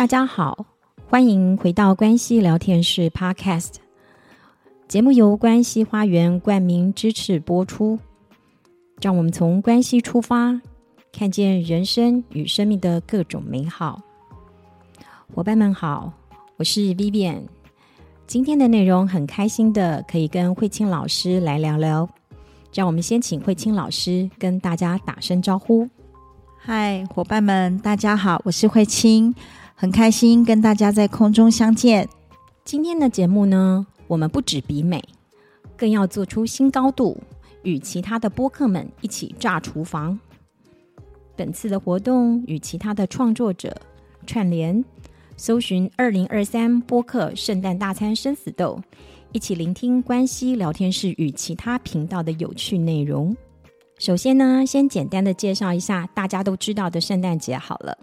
[0.00, 0.64] 大家好，
[1.10, 3.74] 欢迎回到关系聊天室 Podcast。
[4.88, 7.98] 节目由关系花园冠名支持播出，
[9.02, 10.58] 让我们从关系出发，
[11.12, 14.00] 看见人生与生命的各种美好。
[15.34, 16.10] 伙伴们好，
[16.56, 17.42] 我是 Vivian。
[18.26, 22.08] 今天的内容很开心的，可以跟慧清老师来聊聊。
[22.72, 25.86] 让我们先请慧清老师跟大家打声招呼。
[26.56, 29.34] 嗨，伙伴们，大家好，我是慧清。
[29.80, 32.06] 很开心跟大家在空中相见。
[32.66, 35.02] 今天的节目呢，我们不止比美，
[35.74, 37.16] 更要做出新高度，
[37.62, 40.20] 与其他的播客们一起炸厨房。
[41.34, 43.74] 本次的活动与其他的创作者
[44.26, 44.84] 串联，
[45.38, 48.78] 搜寻二零二三播客圣诞大餐生死斗，
[49.32, 53.34] 一起聆听关系聊天室与其他频道的有趣内容。
[53.98, 57.96] 首先呢，先简单的介绍一下大家都知道的圣诞节好了。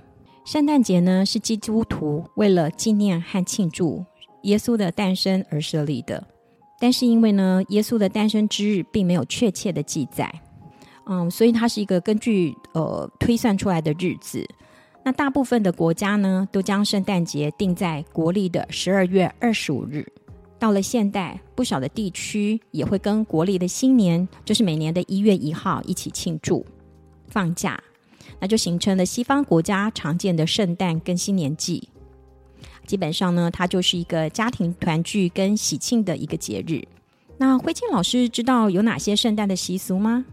[0.47, 4.05] 圣诞节呢，是基督徒为了纪念和庆祝
[4.43, 6.25] 耶稣的诞生而设立的。
[6.79, 10.33] 但是因为呢，耶稣的诞生之日并没有确切的记载，
[11.05, 14.47] 嗯，所以它是一个根据呃推算出来的日子。
[15.03, 20.07] 那大部分的国家呢，都将圣诞节定在国历的十二月二十五日。
[20.57, 26.65] 到了现代，不少的地区也会跟国历的新年，就是每年的一月一号一起庆祝
[27.27, 27.77] 放假。
[28.39, 31.89] 那就形成了西方国家常见的圣诞跟新年祭，
[32.85, 36.83] 基本上呢，它就是一个家庭团聚跟喜庆的一个节日。
[37.37, 40.25] 那慧清老师知道有哪些圣诞的习俗吗？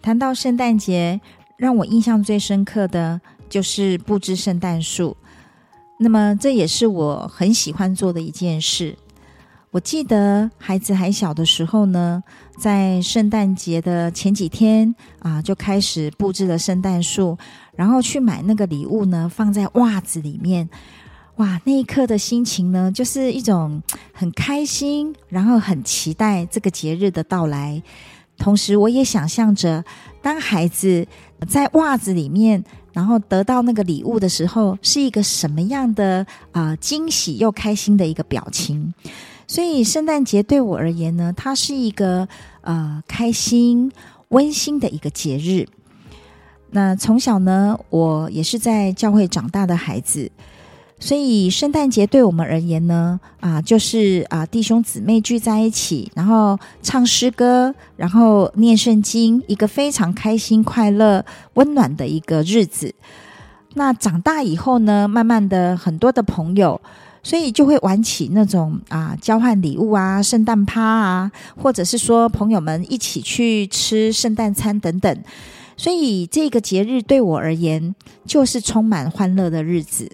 [0.00, 1.20] 谈到圣诞节，
[1.56, 5.16] 让我印象最深刻的就是布置圣诞树。
[5.98, 8.96] 那么这也是我很喜欢做的一件事。
[9.70, 12.22] 我记得孩子还小的时候呢，
[12.58, 17.36] 在圣诞节的前几天啊，就开始布置了圣诞树，
[17.76, 20.68] 然后去买那个礼物呢，放在袜子里面。
[21.36, 23.82] 哇，那一刻的心情呢，就是一种
[24.14, 27.82] 很开心，然后很期待这个节日的到来。
[28.38, 29.84] 同时，我也想象着，
[30.22, 31.06] 当孩子
[31.46, 38.94] 在袜子里面，然后得到那个礼物的时候，是一个什么样的啊，惊喜又开心的一个表情。
[39.48, 42.28] 所以圣诞节对我而言呢，它是一个
[42.60, 43.90] 呃开心
[44.28, 45.66] 温馨的一个节日。
[46.70, 50.30] 那从小呢，我也是在教会长大的孩子，
[51.00, 62.94] 所以圣诞节对我们而言呢，啊，就是啊弟兄姊妹聚在一起，然后唱诗歌，然后念圣经，一个非常开心、快乐、温暖的一个日子。
[63.72, 66.78] 那长大以后呢，慢慢的很多的朋友。
[67.28, 75.22] 所以就会玩起那种啊交换礼物啊、圣诞趴啊，或者是说朋友们一起去吃圣诞餐等等。
[75.76, 77.94] 所以这个节日对我而言
[78.24, 80.10] 就是充满欢乐的日子。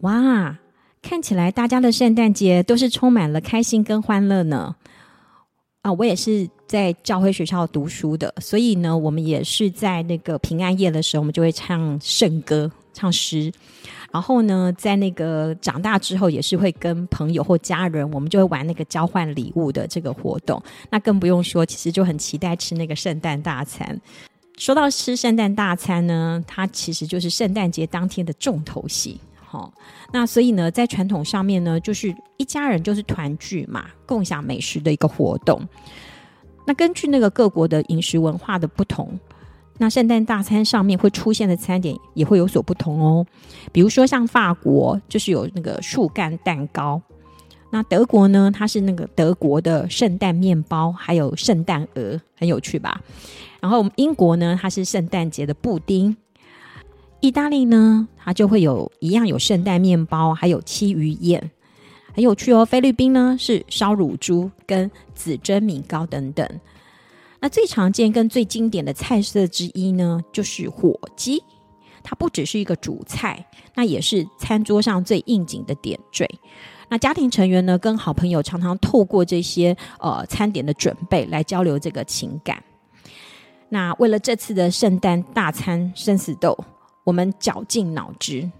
[0.00, 0.58] 哇，
[1.00, 4.74] 看起来大家的圣诞节都是充满了开心跟欢乐呢。
[5.82, 13.52] 啊，我也是在教会学校读书的，所以呢，我们也是在那个平安夜的时候，我们就会唱圣歌、唱诗。
[14.10, 20.60] 然后呢，在那个长大之后，也是会跟朋友或家人，我们就会玩那个交换礼物的这个活动。
[20.90, 24.00] 那更不用说，其实就很期待吃那个圣诞大餐。
[24.56, 29.20] 说到吃圣诞大餐呢，它其实就是圣诞节当天的重头戏。
[29.44, 29.72] 好、哦，
[30.12, 35.60] 那所以呢，在传统上面呢，就是一家人就是团聚嘛，共享美食的一个活动。
[36.66, 39.18] 那根据那个各国的饮食文化的不同。
[39.78, 43.24] 那圣诞大餐上面会出现的餐点也会有所不同哦，
[43.72, 47.00] 比如说像法国就是有那个树干蛋糕，
[47.70, 53.00] 那德国呢，它是那个德国的圣诞面包，还有圣诞鹅，很有趣吧？
[53.60, 56.16] 然后英国呢，它是圣诞节的布丁，
[57.20, 61.50] 意大利呢，它就会有一样有圣诞面包，还有戚鱼宴，
[62.14, 62.64] 很有趣哦。
[62.64, 66.48] 菲律宾呢是烧乳猪跟紫珍米糕等等。
[67.40, 71.42] 那最常见跟最经典的菜色之一呢，就是火鸡。
[72.02, 73.44] 它不只是一个主菜，
[73.74, 76.28] 那也是餐桌上最应景的点缀。
[76.88, 82.62] 那家庭成员呢，跟好朋友常常透过这些呃餐点的准备来交流这个情感。
[83.68, 86.56] 那为了这次的圣诞大餐生死斗，
[87.04, 88.50] 我们绞尽脑汁，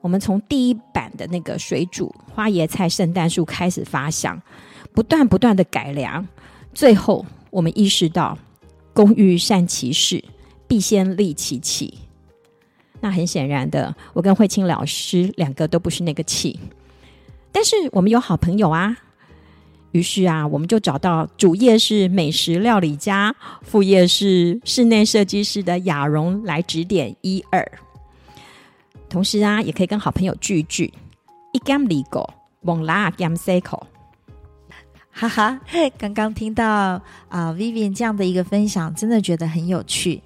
[0.00, 4.40] 我们从第一版的那个水煮花椰菜圣诞树开始发想，
[4.94, 6.24] 不断不断的改良，
[6.72, 7.26] 最后。
[7.54, 8.36] 我们意识到，
[8.92, 10.24] 工欲善其事，
[10.66, 11.94] 必先利其器。
[13.00, 16.58] 那很显然的，我跟慧清老师两个都不是那个器，
[17.52, 18.96] 但是我们有好朋友啊。
[19.92, 27.64] 于是啊，我们就找到主业是美食料理家，副业是室内设计师的雅蓉来指点一二。
[29.08, 30.92] 同时啊，也可以跟好朋友聚一聚，
[31.52, 32.28] 一减二个，
[32.62, 33.86] 蒙拉减三口。
[35.16, 35.60] 哈哈，
[35.96, 40.20] 刚刚听到啊、Vivian 这样的一个分享，真的觉得很有趣。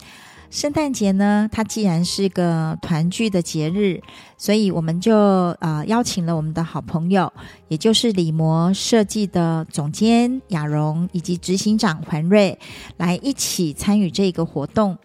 [0.51, 4.01] 圣诞节呢，它既然是个团聚的节日，
[4.39, 5.15] 所以我们就
[5.61, 7.31] 啊、呃、邀请了我们的好朋友，
[7.69, 12.59] 也就是李模设计的总监雅蓉以及执行长环瑞
[12.97, 14.97] 来一起参与这个活动。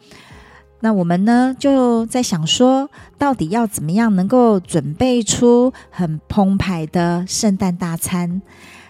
[0.79, 8.41] 那我们呢就在想说，到底要怎么样能够准备出很澎湃的圣诞大餐？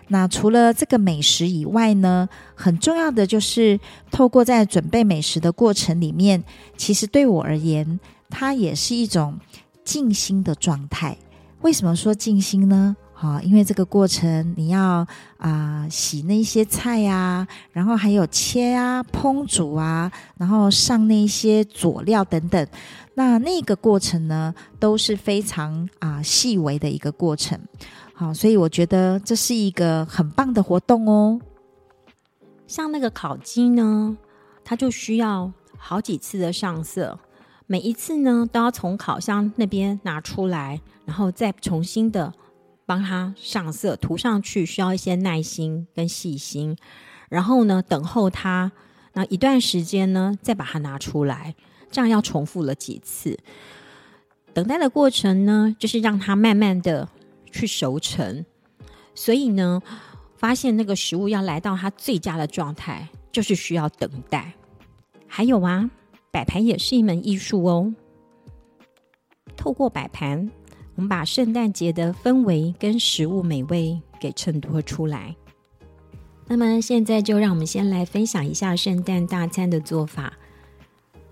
[0.09, 3.79] 那除了这个美食以外呢，很重要的就是
[4.11, 6.43] 透过在准备美食的过程里面，
[6.77, 9.39] 其实对我而言，它也是一种
[9.83, 11.17] 静心的状态。
[11.61, 12.95] 为什么说静心呢？
[13.13, 15.07] 好，因为这个过程你要
[15.37, 22.67] 啊、洗那些菜呀、啊，然后还有切啊、烹煮啊，然后上那些佐料等等，
[23.15, 27.57] 那那个过程呢都是非常啊、呃、细微的一个过程。
[28.23, 31.41] 好，所以我觉得这是一个很棒的活动哦。
[32.65, 34.15] 像那个烤鸡呢，
[34.63, 37.19] 它就需要好几次的上色，
[37.67, 42.33] 每一次呢都要从烤箱那边拿出来，然后再重新的
[42.85, 46.77] 帮它上色涂上去，需要一些耐心跟细心。
[47.27, 48.71] 然后呢，等候它
[49.11, 51.53] 那一段时间呢，再把它拿出来，
[51.91, 53.37] 这样要重复了几次。
[54.53, 57.09] 等待的过程呢，就是让它慢慢的。
[57.53, 58.45] 去熟成，
[59.15, 59.81] 所以呢，
[60.35, 64.53] 发现那个食物要来到它最佳的状态，就是需要等待。
[65.27, 65.89] 还有啊，
[66.31, 67.93] 摆盘也是一门艺术哦。
[69.55, 70.49] 透过摆盘，
[70.95, 75.35] 我们把圣诞节的氛围跟食物美味给衬托出来。
[76.47, 80.33] 那么现在就让我们先来分享一下圣诞大餐的做法。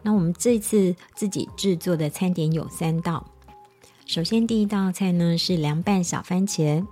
[0.03, 3.25] 那我们这次自己制作的餐点有三道。
[4.05, 6.85] 首先，第一道菜呢是凉拌小番茄，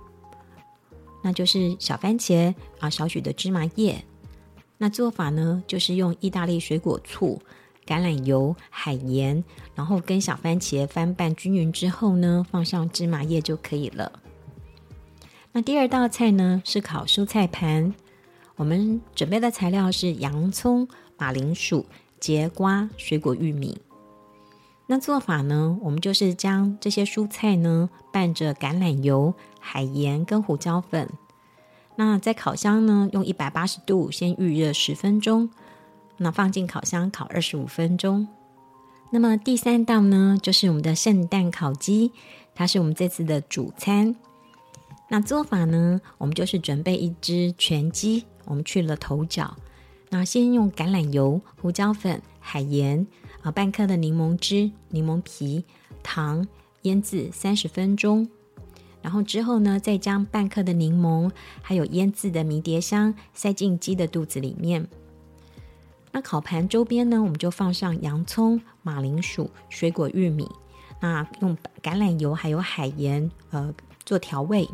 [1.22, 4.02] 那就是小番茄啊，少许的芝麻叶。
[4.78, 7.38] 那做法呢，就是用意大利水果醋、
[7.86, 14.10] 橄榄油、海盐，然后跟小番茄翻拌均匀之后呢，放上芝麻叶就可以了。
[15.52, 17.92] 那第二道菜呢是烤蔬菜盘，
[18.56, 21.84] 我们准备的材料是洋葱、马铃薯、
[22.18, 23.76] 节瓜、水果玉米。
[24.92, 31.08] 那做法呢，我们就是将这些蔬菜呢拌着橄榄油、海盐跟胡椒粉。
[31.94, 35.48] 那在烤箱呢，用一百八十度先预热十分钟，
[36.16, 38.26] 那放进烤箱烤二十五分钟。
[39.12, 42.10] 那么第三道呢，就是我们的圣诞烤鸡，
[42.52, 44.16] 它是我们这次的主餐。
[45.08, 49.56] 那做法呢，我们就是准备一只全鸡，我们去了头角，
[50.08, 53.06] 那先用橄榄油、胡椒粉、海盐。
[53.42, 55.64] 啊，半颗的柠檬汁、柠檬皮、
[56.02, 56.46] 糖
[56.82, 58.28] 腌制三十分钟，
[59.02, 61.30] 然后之后呢，再将半颗的柠檬
[61.62, 64.86] 还有腌制的迷迭香塞进鸡的肚子里面。
[66.12, 70.50] 那烤盘周边呢，我们就放上洋葱、马铃薯、水果玉米，
[71.00, 73.72] 那用橄榄油还有海盐呃
[74.04, 74.68] 做调味。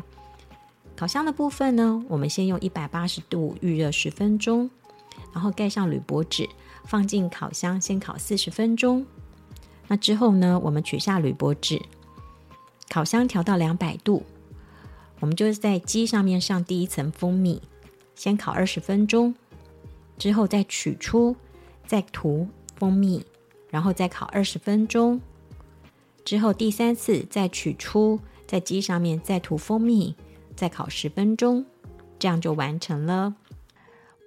[0.95, 4.69] 烤箱的部分呢，我们先用一百八十度预热十分钟，
[5.31, 6.49] 然后盖上铝箔纸。
[6.87, 9.05] 放进烤箱，先烤四十分钟。
[9.87, 11.81] 那之后呢，我们取下铝箔纸，
[12.89, 14.23] 烤箱调到两百度。
[15.19, 17.61] 我们就是在鸡上面上第一层蜂蜜，
[18.15, 19.33] 先烤二十分钟，
[20.17, 21.35] 之后再取出，
[21.85, 23.25] 再涂蜂蜜，
[23.69, 25.19] 然后再烤二十分钟。
[26.23, 30.15] 之后第三次再取出，在鸡上面再涂蜂蜜，
[30.55, 31.65] 再烤十分钟，
[32.19, 33.35] 这样就完成了。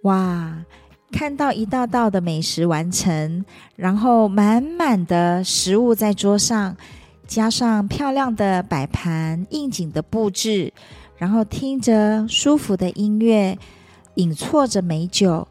[0.03, 0.65] 哇！
[1.13, 3.45] 看到一道道的美食完成，
[3.77, 6.77] 然后满满的食物在桌上，
[7.27, 10.73] 加上漂亮的摆盘、应景的布置，
[11.17, 13.59] 然后听着舒服的音乐，
[14.15, 15.47] 饮啜着美酒，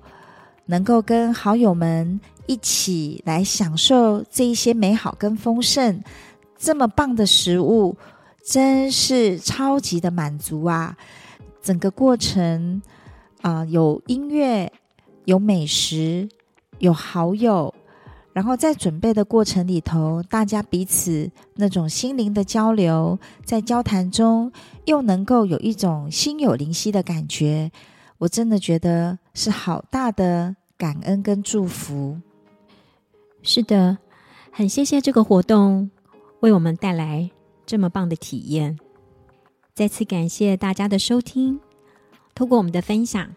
[0.66, 6.02] 能够跟好友们一起来享受这一些美好跟丰盛，
[6.58, 7.96] 这么棒的食物，
[8.44, 10.98] 真是超级的满足啊！
[11.62, 12.82] 整个过程
[13.42, 14.72] 啊、有音乐。
[15.30, 16.28] 有美食，
[16.80, 17.72] 有好友，
[18.34, 24.52] 然后在准备的过程里头，大家彼此那种心灵的交流，在交谈中
[24.86, 27.72] 又能够有一种心有灵犀的感觉，
[28.18, 32.20] 我真的觉得是好大的感恩跟祝福。
[33.44, 34.00] 是的，
[34.52, 35.92] 很谢谢这个活动
[36.40, 37.30] 为我们带来
[37.68, 38.80] 这么棒的体验。
[39.76, 41.60] 再次感谢大家的收听，
[42.34, 43.30] 透过我们的分享。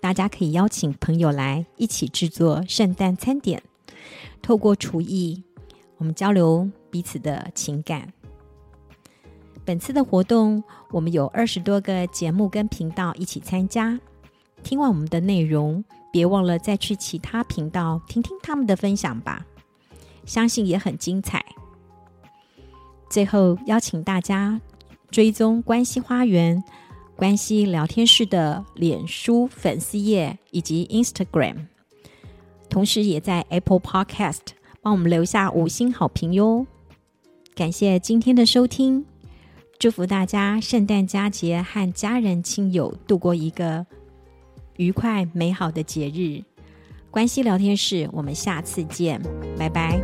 [0.00, 3.62] 大家可以邀请朋友来一起制作圣诞餐点，
[4.40, 5.44] 透过厨艺，
[5.98, 8.12] 我们交流彼此的情感。
[9.64, 14.00] 本次的活动，我们有二十多个节目跟频道一起参加。
[14.62, 19.46] 听完我们的内容，别忘了再去其他频道听听他们的分享吧，
[20.24, 21.44] 相信也很精彩。
[23.10, 24.60] 最后，邀请大家
[25.10, 26.62] 追踪关系花园、
[27.20, 31.66] 关系聊天室的脸书粉丝页以及 Instagram，
[32.70, 34.38] 同时也在 Apple Podcast
[34.80, 36.66] 帮我们留下五星好评哟。
[37.54, 39.04] 感谢今天的收听，
[39.78, 43.84] 祝福大家圣诞佳节和家人亲友度过一个
[44.78, 46.42] 愉快美好的节日。
[47.10, 49.20] 关系聊天室，我们下次见，
[49.58, 50.00] 拜拜。